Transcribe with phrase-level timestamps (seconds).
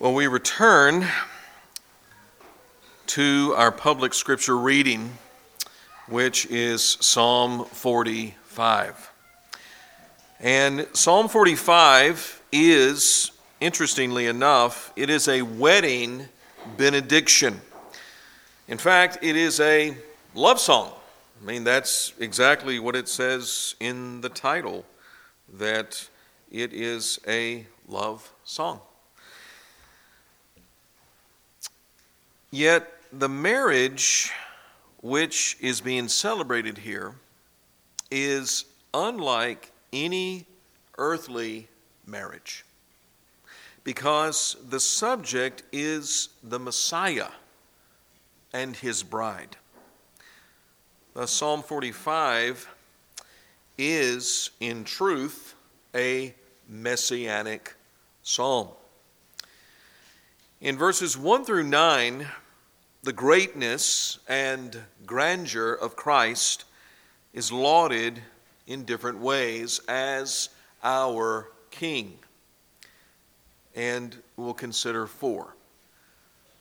[0.00, 1.08] Well, we return
[3.08, 5.18] to our public scripture reading,
[6.06, 9.10] which is Psalm 45.
[10.38, 16.28] And Psalm 45 is, interestingly enough, it is a wedding
[16.76, 17.60] benediction.
[18.68, 19.96] In fact, it is a
[20.32, 20.92] love song.
[21.42, 24.84] I mean, that's exactly what it says in the title,
[25.54, 26.08] that
[26.52, 28.78] it is a love song.
[32.50, 34.30] Yet, the marriage
[35.00, 37.14] which is being celebrated here
[38.10, 40.46] is unlike any
[40.96, 41.68] earthly
[42.06, 42.64] marriage
[43.84, 47.28] because the subject is the Messiah
[48.52, 49.56] and his bride.
[51.14, 52.68] The Psalm 45
[53.76, 55.54] is, in truth,
[55.94, 56.34] a
[56.68, 57.74] messianic
[58.22, 58.68] psalm.
[60.60, 62.26] In verses 1 through 9,
[63.04, 66.64] the greatness and grandeur of Christ
[67.32, 68.20] is lauded
[68.66, 70.48] in different ways as
[70.82, 72.18] our King.
[73.76, 75.54] And we'll consider four.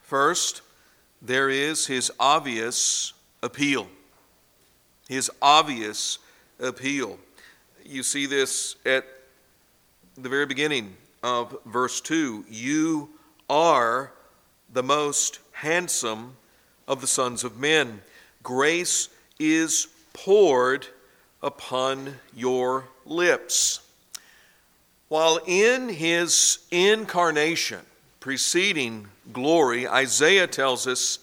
[0.03, 0.61] First,
[1.19, 3.87] there is his obvious appeal.
[5.09, 6.19] His obvious
[6.59, 7.17] appeal.
[7.83, 9.07] You see this at
[10.15, 12.45] the very beginning of verse 2.
[12.47, 13.09] You
[13.49, 14.11] are
[14.71, 16.35] the most handsome
[16.87, 18.01] of the sons of men.
[18.43, 19.09] Grace
[19.39, 20.87] is poured
[21.41, 23.81] upon your lips.
[25.07, 27.79] While in his incarnation,
[28.19, 31.19] preceding glory, Isaiah tells us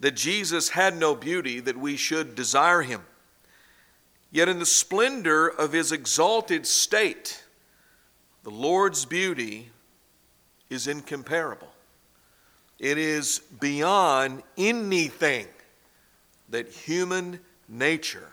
[0.00, 3.02] that Jesus had no beauty that we should desire him.
[4.30, 7.44] Yet in the splendor of his exalted state,
[8.44, 9.70] the Lord's beauty
[10.72, 11.70] is incomparable.
[12.78, 15.46] It is beyond anything
[16.48, 18.28] that human nature,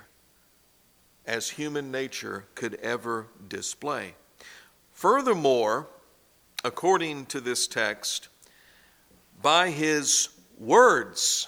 [1.25, 4.15] as human nature, could ever display.
[4.93, 5.87] Furthermore,
[6.63, 8.29] according to this text,
[9.41, 11.47] by his words,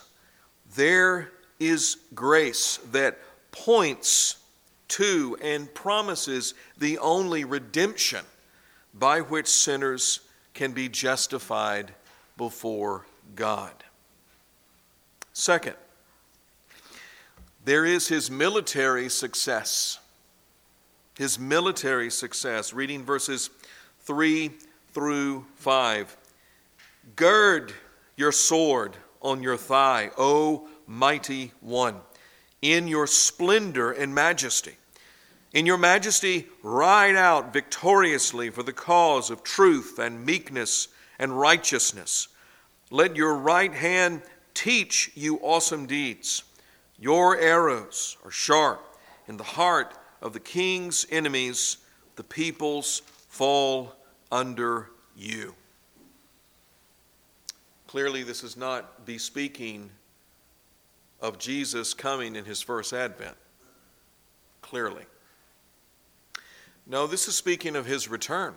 [0.76, 3.18] there is grace that
[3.52, 4.38] points
[4.90, 8.26] to and promises the only redemption
[8.94, 10.20] by which sinners
[10.54, 11.94] can be justified
[12.38, 13.74] before God.
[15.34, 15.76] Second,
[17.64, 20.00] there is his military success.
[21.18, 22.74] His military success.
[22.74, 23.50] Reading verses
[24.02, 24.52] 3
[24.94, 26.18] through 5.
[27.16, 27.74] Gird
[28.16, 31.98] your sword on your thigh, O mighty one,
[32.62, 34.76] in your splendor and majesty.
[35.54, 40.88] In your majesty, ride out victoriously for the cause of truth and meekness
[41.20, 42.30] and righteousness.
[42.90, 44.22] Let your right hand
[44.54, 46.44] teach you awesome deeds.
[47.00, 48.82] Your arrows are sharp
[49.28, 51.78] in the heart of the king's enemies.
[52.16, 53.94] The peoples fall
[54.32, 55.56] under you.
[57.88, 59.90] Clearly, this is not bespeaking
[61.22, 63.36] of Jesus coming in his first advent.
[64.62, 65.04] Clearly.
[66.86, 68.54] No, this is speaking of his return.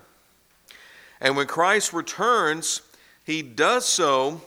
[1.21, 2.83] And when Christ returns,
[3.25, 4.41] he does so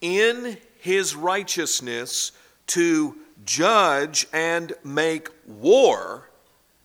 [0.00, 2.32] in his righteousness
[2.68, 6.28] to judge and make war,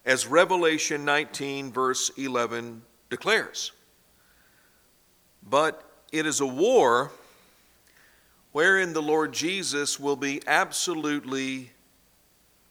[0.05, 3.71] as Revelation 19, verse 11 declares.
[5.47, 7.11] But it is a war
[8.51, 11.71] wherein the Lord Jesus will be absolutely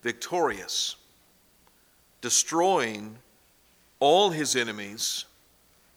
[0.03, 0.97] victorious
[2.27, 3.17] destroying
[4.01, 5.27] all his enemies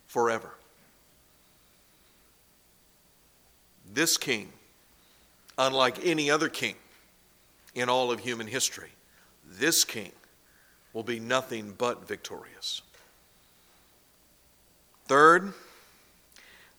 [0.06, 0.52] forever.
[3.92, 4.50] This king,
[5.58, 6.76] unlike any other king
[7.74, 8.92] in all of human history,
[9.44, 10.12] this king
[10.94, 12.84] will be nothing but victorious.
[15.08, 15.54] Third,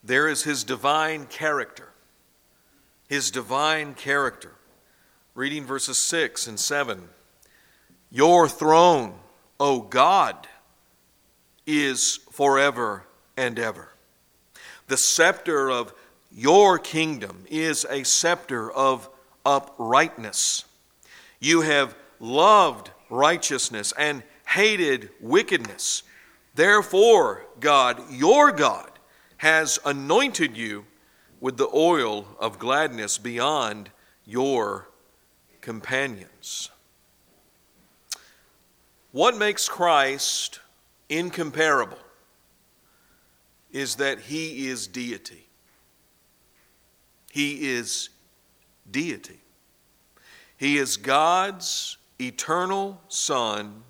[0.01, 1.89] there is his divine character.
[3.09, 4.53] His divine character.
[5.35, 7.09] Reading verses 6 and 7.
[8.11, 9.15] Your throne,
[9.61, 10.47] O God,
[11.67, 13.05] is forever
[13.37, 13.89] and ever.
[14.87, 15.93] The scepter of
[16.31, 19.07] your kingdom is a scepter of
[19.45, 20.65] uprightness.
[21.39, 26.01] You have loved righteousness and hated wickedness.
[26.55, 28.89] Therefore, God, your God,
[29.37, 30.87] has anointed you
[31.39, 33.91] with the oil of gladness beyond
[34.25, 34.89] your
[35.61, 36.71] companions.
[39.11, 40.59] What makes Christ
[41.09, 41.97] incomparable
[43.71, 45.47] is that he is deity.
[47.31, 48.09] He is
[48.89, 49.39] deity.
[50.57, 53.83] He is God's eternal Son,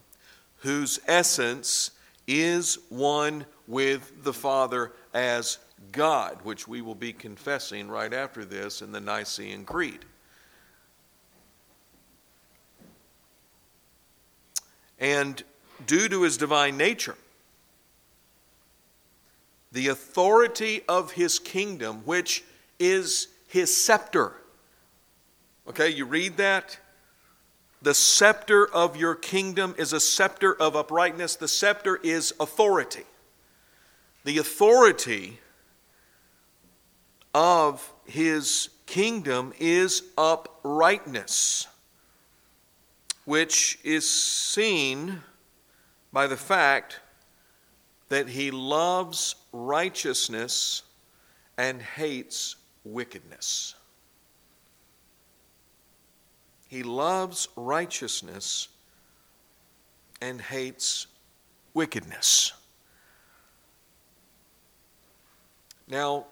[0.57, 1.91] whose essence
[2.27, 5.57] is one with the Father as
[5.91, 10.05] God, which we will be confessing right after this in the Nicene Creed.
[15.01, 15.43] And
[15.85, 17.17] due to his divine nature,
[19.71, 22.43] the authority of his kingdom, which
[22.79, 24.33] is his scepter.
[25.67, 26.77] Okay, you read that?
[27.81, 31.35] The scepter of your kingdom is a scepter of uprightness.
[31.35, 33.05] The scepter is authority.
[34.23, 35.39] The authority
[37.33, 41.67] of his kingdom is uprightness,
[43.25, 45.21] which is seen
[46.11, 46.99] by the fact
[48.09, 50.83] that he loves righteousness
[51.57, 53.75] and hates wickedness.
[56.67, 58.67] He loves righteousness
[60.21, 61.07] and hates
[61.73, 62.53] wickedness.
[65.87, 66.25] Now,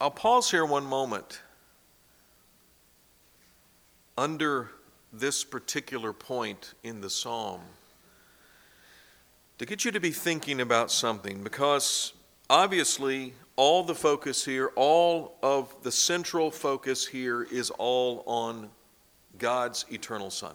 [0.00, 1.40] I'll pause here one moment
[4.16, 4.70] under
[5.12, 7.60] this particular point in the psalm
[9.58, 12.12] to get you to be thinking about something because
[12.48, 18.70] obviously all the focus here, all of the central focus here is all on
[19.38, 20.54] God's eternal Son,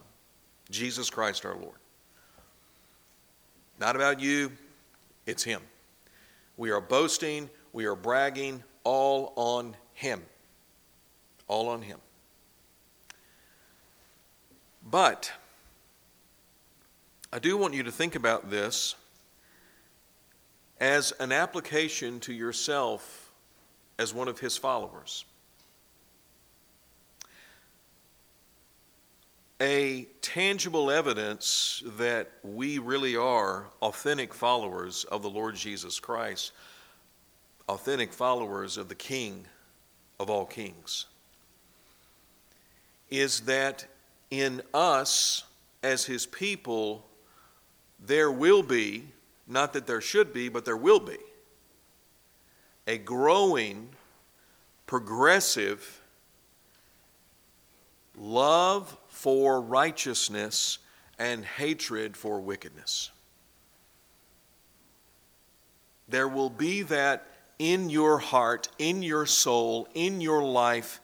[0.69, 1.75] Jesus Christ our Lord.
[3.79, 4.53] Not about you,
[5.25, 5.61] it's Him.
[6.55, 10.21] We are boasting, we are bragging, all on Him.
[11.47, 11.99] All on Him.
[14.89, 15.31] But
[17.31, 18.95] I do want you to think about this
[20.79, 23.31] as an application to yourself
[23.97, 25.25] as one of His followers.
[29.61, 36.51] A tangible evidence that we really are authentic followers of the Lord Jesus Christ
[37.69, 39.45] authentic followers of the King
[40.19, 41.05] of all kings
[43.09, 43.85] is that
[44.33, 45.43] in us
[45.83, 47.05] as his people,
[47.99, 49.03] there will be,
[49.47, 51.17] not that there should be, but there will be,
[52.87, 53.89] a growing,
[54.87, 56.01] progressive
[58.17, 60.79] love for righteousness
[61.19, 63.11] and hatred for wickedness.
[66.09, 67.27] There will be that
[67.59, 71.01] in your heart, in your soul, in your life,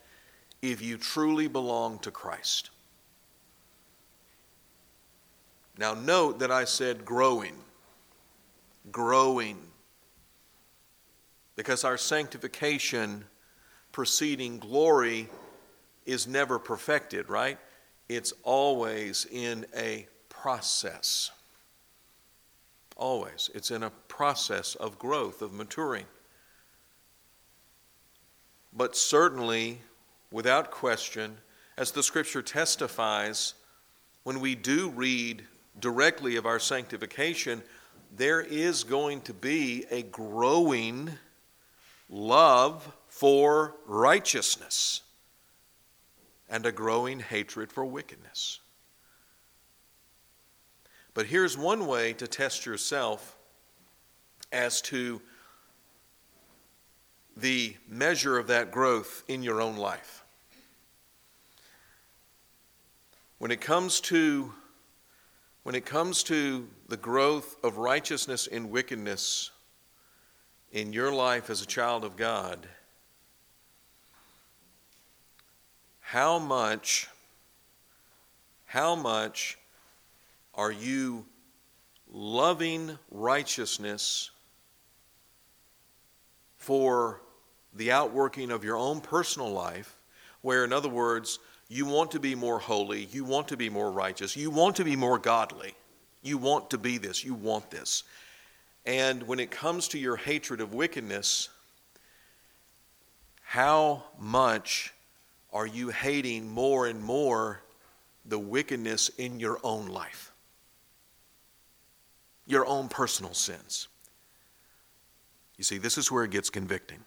[0.62, 2.70] if you truly belong to Christ.
[5.78, 7.54] Now, note that I said growing.
[8.90, 9.58] Growing.
[11.56, 13.24] Because our sanctification
[13.92, 15.28] preceding glory
[16.06, 17.58] is never perfected, right?
[18.08, 21.30] It's always in a process.
[22.96, 23.50] Always.
[23.54, 26.06] It's in a process of growth, of maturing.
[28.72, 29.80] But certainly,
[30.30, 31.38] without question,
[31.76, 33.54] as the scripture testifies,
[34.22, 35.44] when we do read
[35.80, 37.62] directly of our sanctification,
[38.16, 41.10] there is going to be a growing
[42.08, 45.02] love for righteousness
[46.48, 48.60] and a growing hatred for wickedness.
[51.14, 53.36] But here's one way to test yourself
[54.52, 55.20] as to
[57.36, 60.24] the measure of that growth in your own life.
[63.38, 64.52] When it comes to
[65.70, 69.52] when it comes to the growth of righteousness in wickedness
[70.72, 72.66] in your life as a child of God,
[76.00, 77.06] how much
[78.64, 79.58] how much
[80.56, 81.24] are you
[82.12, 84.32] loving righteousness
[86.56, 87.20] for
[87.76, 89.96] the outworking of your own personal life,
[90.42, 91.38] where, in other words,
[91.70, 94.84] you want to be more holy, you want to be more righteous, you want to
[94.84, 95.72] be more godly,
[96.20, 98.02] you want to be this, you want this.
[98.84, 101.48] And when it comes to your hatred of wickedness,
[103.42, 104.92] how much
[105.52, 107.62] are you hating more and more
[108.24, 110.32] the wickedness in your own life?
[112.46, 113.86] Your own personal sins.
[115.56, 117.04] You see, this is where it gets convicting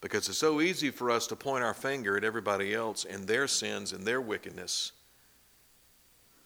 [0.00, 3.48] because it's so easy for us to point our finger at everybody else and their
[3.48, 4.92] sins and their wickedness.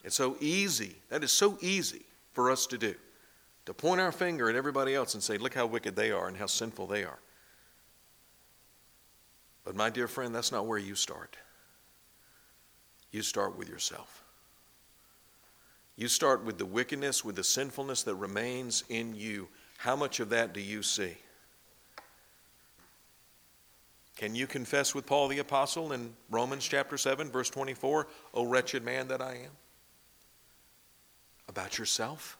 [0.04, 0.96] It's so easy.
[1.08, 2.02] That is so easy
[2.32, 2.94] for us to do.
[3.66, 6.36] to point our finger at everybody else and say, look how wicked they are and
[6.36, 7.18] how sinful they are.
[9.64, 11.36] But, my dear friend, that's not where you start.
[13.12, 14.24] You start with yourself.
[15.96, 19.48] You start with the wickedness, with the sinfulness that remains in you.
[19.78, 21.16] How much of that do you see?
[24.20, 28.84] Can you confess with Paul the Apostle in Romans chapter 7, verse 24, O wretched
[28.84, 29.50] man that I am?
[31.48, 32.36] About yourself?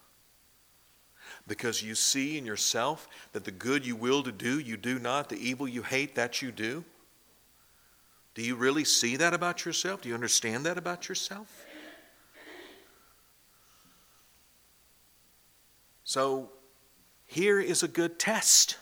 [1.48, 5.30] Because you see in yourself that the good you will to do, you do not,
[5.30, 6.84] the evil you hate, that you do?
[8.34, 10.02] Do you really see that about yourself?
[10.02, 11.64] Do you understand that about yourself?
[16.04, 16.50] So,
[17.24, 18.76] here is a good test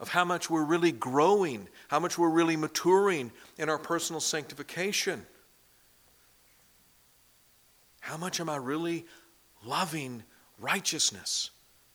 [0.00, 5.24] of how much we're really growing, how much we're really maturing in our personal sanctification.
[8.00, 9.04] How much am I really
[9.62, 10.24] loving
[10.58, 11.50] righteousness,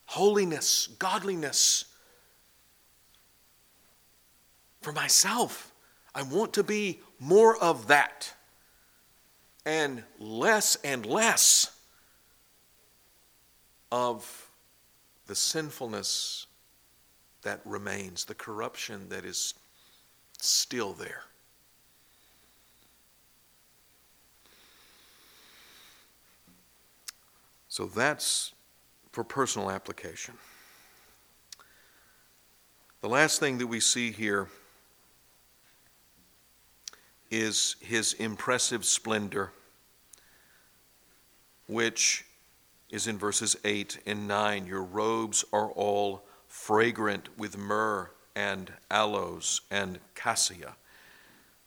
[0.06, 1.86] holiness, godliness
[4.80, 5.72] for myself?
[6.14, 8.32] I want to be more of that
[9.66, 11.76] and less and less
[13.90, 14.48] of
[15.26, 16.45] the sinfulness
[17.46, 19.54] that remains, the corruption that is
[20.40, 21.22] still there.
[27.68, 28.52] So that's
[29.12, 30.34] for personal application.
[33.00, 34.48] The last thing that we see here
[37.30, 39.52] is his impressive splendor,
[41.68, 42.24] which
[42.90, 44.66] is in verses 8 and 9.
[44.66, 46.25] Your robes are all
[46.66, 50.74] fragrant with myrrh and aloes and cassia.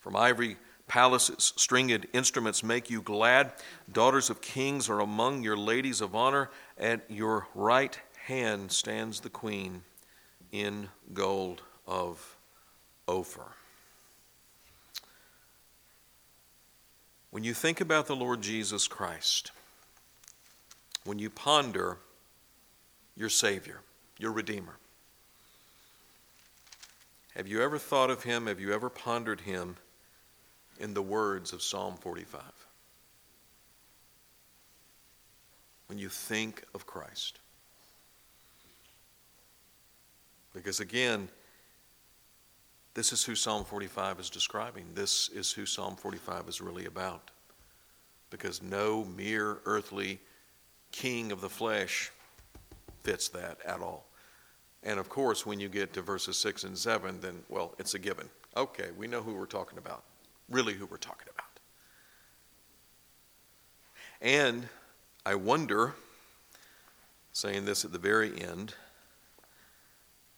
[0.01, 0.57] From ivory
[0.89, 3.53] palaces, stringed instruments make you glad.
[3.89, 6.49] Daughters of kings are among your ladies of honor.
[6.77, 9.83] At your right hand stands the queen
[10.51, 12.35] in gold of
[13.07, 13.53] Ophir.
[17.31, 19.51] When you think about the Lord Jesus Christ,
[21.05, 21.99] when you ponder
[23.15, 23.79] your Savior,
[24.17, 24.75] your Redeemer.
[27.35, 28.47] Have you ever thought of him?
[28.47, 29.77] Have you ever pondered him
[30.79, 32.41] in the words of Psalm 45?
[35.87, 37.39] When you think of Christ.
[40.53, 41.29] Because again,
[42.93, 44.85] this is who Psalm 45 is describing.
[44.93, 47.31] This is who Psalm 45 is really about.
[48.29, 50.19] Because no mere earthly
[50.91, 52.11] king of the flesh
[53.03, 54.08] fits that at all.
[54.83, 57.99] And of course, when you get to verses 6 and 7, then, well, it's a
[57.99, 58.29] given.
[58.55, 60.03] Okay, we know who we're talking about,
[60.49, 61.45] really who we're talking about.
[64.21, 64.67] And
[65.25, 65.95] I wonder,
[67.33, 68.73] saying this at the very end,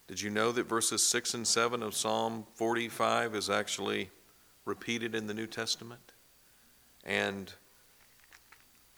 [0.08, 4.10] did you know that verses 6 and 7 of Psalm 45 is actually
[4.66, 6.12] repeated in the New Testament?
[7.06, 7.54] And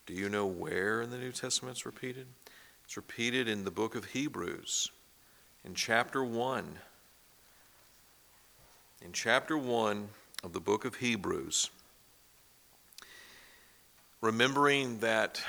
[0.06, 2.28] do you know where in the New Testament it's repeated?
[2.84, 4.90] It's repeated in the book of Hebrews
[5.66, 6.66] in chapter 1.
[9.02, 10.08] In chapter 1
[10.44, 11.70] of the book of Hebrews,
[14.22, 15.42] remembering that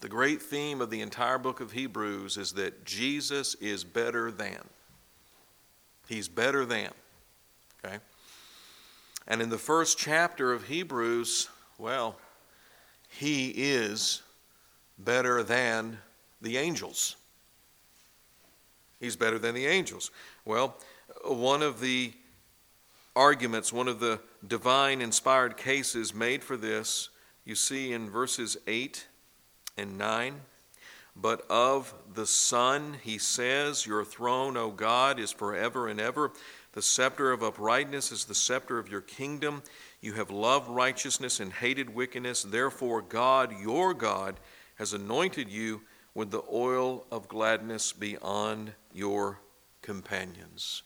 [0.00, 4.58] the great theme of the entire book of Hebrews is that Jesus is better than.
[6.08, 6.90] He's better than.
[7.84, 7.98] Okay?
[9.26, 12.16] And in the first chapter of Hebrews, well,
[13.08, 14.22] he is
[14.98, 15.98] better than
[16.40, 17.16] the angels.
[19.02, 20.12] He's better than the angels.
[20.44, 20.76] Well,
[21.24, 22.12] one of the
[23.16, 27.08] arguments, one of the divine inspired cases made for this,
[27.44, 29.04] you see in verses 8
[29.76, 30.40] and 9.
[31.16, 36.30] But of the Son, he says, Your throne, O God, is forever and ever.
[36.72, 39.64] The scepter of uprightness is the scepter of your kingdom.
[40.00, 42.44] You have loved righteousness and hated wickedness.
[42.44, 44.36] Therefore, God, your God,
[44.76, 45.82] has anointed you
[46.14, 49.38] with the oil of gladness be on your
[49.80, 50.82] companions.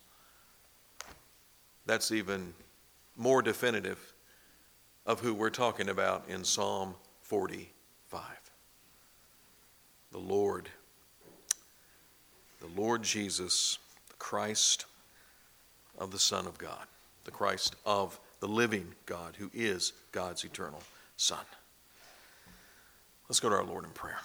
[1.85, 2.54] That's even
[3.16, 4.12] more definitive
[5.04, 8.23] of who we're talking about in Psalm 45.
[10.12, 10.68] The Lord,
[12.61, 13.78] the Lord Jesus,
[14.09, 14.87] the Christ
[15.99, 16.87] of the Son of God,
[17.25, 20.83] the Christ of the living God, who is God's eternal
[21.16, 21.45] Son.
[23.28, 24.18] Let's go to our Lord in prayer.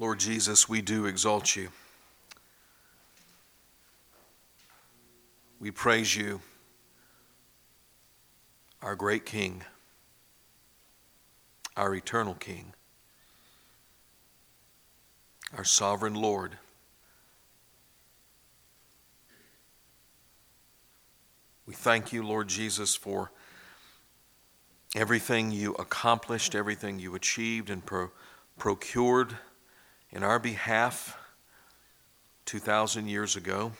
[0.00, 1.70] Lord Jesus, we do exalt you.
[5.58, 6.40] We praise you
[8.80, 9.64] our great King,
[11.76, 12.74] our eternal King,
[15.56, 16.56] our sovereign Lord.
[21.66, 23.32] We thank you, Lord Jesus, for
[24.94, 28.12] everything you accomplished, everything you achieved and pro-
[28.58, 29.36] procured
[30.10, 31.18] in our behalf
[32.46, 33.72] 2,000 years ago.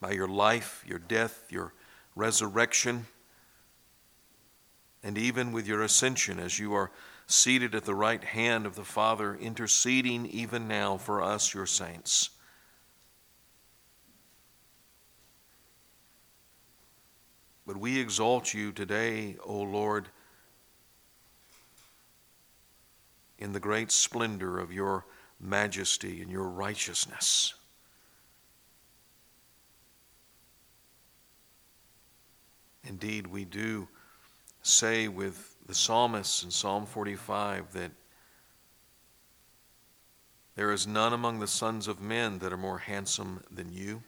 [0.00, 1.72] By your life, your death, your
[2.14, 3.06] resurrection,
[5.02, 6.90] and even with your ascension as you are
[7.26, 12.30] seated at the right hand of the Father, interceding even now for us, your saints.
[17.66, 20.08] But we exalt you today, O Lord,
[23.38, 25.04] in the great splendor of your
[25.40, 27.54] majesty and your righteousness.
[32.84, 33.88] Indeed, we do
[34.62, 37.92] say with the psalmist in Psalm 45 that
[40.56, 44.02] there is none among the sons of men that are more handsome than you.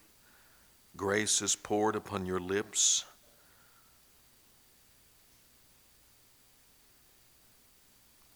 [0.97, 3.05] Grace is poured upon your lips.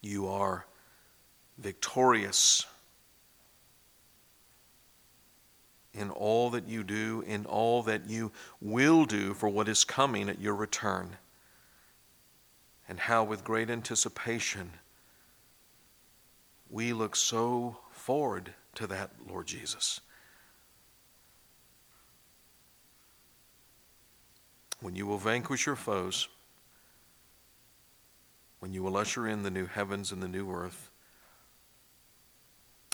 [0.01, 0.67] You are
[1.59, 2.67] victorious
[5.93, 10.29] in all that you do, in all that you will do for what is coming
[10.29, 11.17] at your return.
[12.89, 14.73] And how, with great anticipation,
[16.69, 20.01] we look so forward to that, Lord Jesus.
[24.81, 26.29] When you will vanquish your foes,
[28.59, 30.91] when you will usher in the new heavens and the new earth,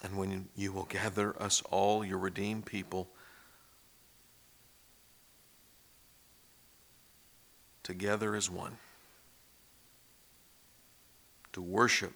[0.03, 3.09] and when you will gather us all, your redeemed people,
[7.83, 8.77] together as one
[11.53, 12.13] to worship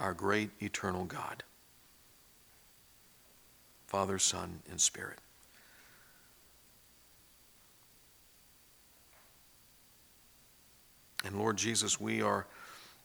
[0.00, 1.42] our great eternal God,
[3.86, 5.18] Father, Son, and Spirit.
[11.24, 12.46] And Lord Jesus, we are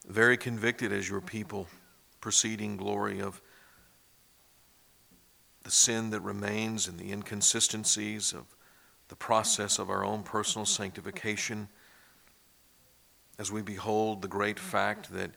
[0.08, 1.68] very convicted as your people,
[2.22, 3.42] proceeding glory of
[5.64, 8.44] the sin that remains and the inconsistencies of
[9.08, 11.68] the process of our own personal sanctification
[13.40, 15.32] as we behold the great fact that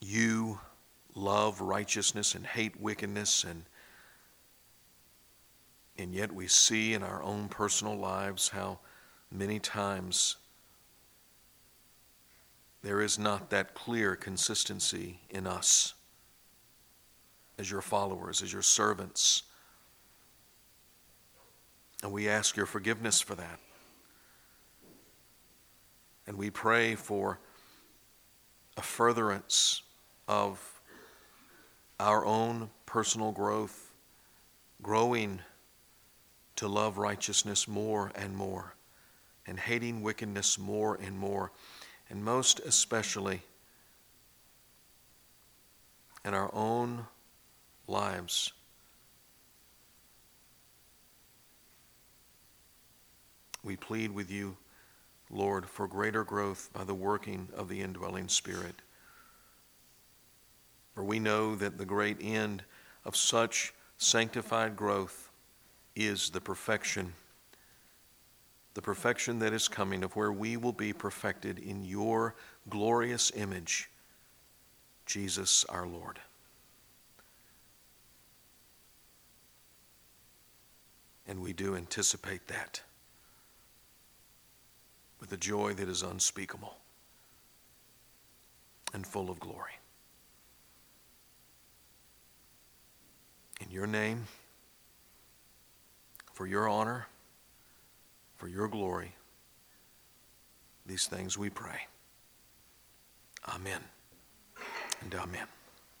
[0.00, 0.58] you
[1.14, 3.64] love righteousness and hate wickedness and
[5.98, 8.78] and yet we see in our own personal lives how
[9.30, 10.36] many times
[12.82, 15.94] there is not that clear consistency in us
[17.58, 19.42] as your followers, as your servants.
[22.02, 23.60] And we ask your forgiveness for that.
[26.26, 27.38] And we pray for
[28.76, 29.82] a furtherance
[30.26, 30.80] of
[32.00, 33.92] our own personal growth,
[34.82, 35.40] growing
[36.56, 38.74] to love righteousness more and more,
[39.46, 41.52] and hating wickedness more and more,
[42.08, 43.42] and most especially
[46.24, 47.06] in our own
[47.86, 48.52] lives.
[53.64, 54.56] We plead with you,
[55.30, 58.74] Lord, for greater growth by the working of the indwelling Spirit.
[60.94, 62.64] For we know that the great end
[63.04, 65.30] of such sanctified growth
[65.94, 67.12] is the perfection,
[68.74, 72.34] the perfection that is coming, of where we will be perfected in your
[72.68, 73.90] glorious image,
[75.06, 76.18] Jesus our Lord.
[81.26, 82.82] And we do anticipate that
[85.20, 86.76] with a joy that is unspeakable
[88.92, 89.72] and full of glory.
[93.60, 94.26] In your name,
[96.32, 97.06] for your honor,
[98.36, 99.14] for your glory,
[100.84, 101.86] these things we pray.
[103.48, 103.82] Amen
[105.02, 105.46] and amen.